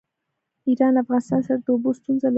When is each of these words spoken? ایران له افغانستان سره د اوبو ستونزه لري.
ایران 0.67 0.91
له 0.95 0.99
افغانستان 1.03 1.39
سره 1.47 1.57
د 1.59 1.67
اوبو 1.73 1.89
ستونزه 1.99 2.27
لري. 2.27 2.29